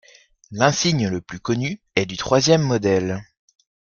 L’insigne 0.49 1.09
le 1.09 1.21
plus 1.21 1.39
connu 1.39 1.79
est 1.95 2.07
du 2.07 2.17
troisième 2.17 2.63
modèle. 2.63 3.21